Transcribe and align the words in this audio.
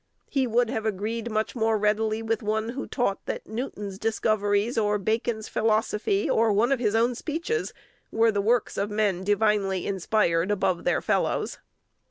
He 0.31 0.47
would 0.47 0.71
have 0.71 0.83
agreed 0.87 1.29
much 1.29 1.55
more 1.55 1.77
readily 1.77 2.23
with 2.23 2.41
one 2.41 2.69
who 2.69 2.87
taught 2.87 3.23
that 3.27 3.45
Newton's 3.47 3.99
discoveries, 3.99 4.75
or 4.75 4.97
Bacon's 4.97 5.47
philosophy, 5.47 6.27
or 6.27 6.51
one 6.51 6.71
of 6.71 6.79
his 6.79 6.95
own 6.95 7.13
speeches, 7.13 7.71
were 8.11 8.31
the 8.31 8.41
works 8.41 8.77
of 8.79 8.89
men 8.89 9.23
divinely 9.23 9.85
inspired 9.85 10.49
above 10.49 10.85
their 10.85 11.03
fellows. 11.03 11.59